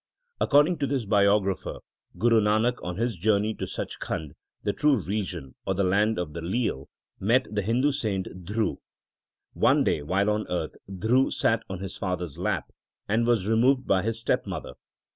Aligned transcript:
According 0.39 0.79
to 0.79 0.87
this 0.87 1.05
biographer, 1.05 1.77
Guru 2.17 2.41
Nanak, 2.41 2.81
on 2.83 2.95
his 2.97 3.15
journey 3.17 3.53
to 3.53 3.67
Sach 3.67 3.99
Khand, 3.99 4.31
the 4.63 4.73
true 4.73 4.95
region, 4.99 5.53
or 5.63 5.75
the 5.75 5.83
Land 5.83 6.17
of 6.17 6.33
the 6.33 6.41
Leal, 6.41 6.89
met 7.19 7.45
the 7.53 7.61
Hindu 7.61 7.91
saint 7.91 8.25
Dhru. 8.43 8.77
One 9.53 9.83
day 9.83 10.01
while 10.01 10.31
on 10.31 10.47
earth 10.49 10.75
Dhru 10.89 11.31
sat 11.31 11.61
on 11.69 11.81
his 11.81 11.97
father 11.97 12.25
s 12.25 12.39
lap, 12.39 12.71
and 13.07 13.27
was 13.27 13.45
removed 13.47 13.85
by 13.85 14.01
his 14.01 14.19
step 14.19 14.47
mother. 14.47 14.73